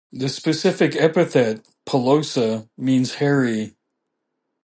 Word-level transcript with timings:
The 0.11 0.29
specific 0.29 0.95
epithet 0.95 1.63
("pilosa") 1.85 2.67
means 2.75 3.13
"hairy". 3.13 3.75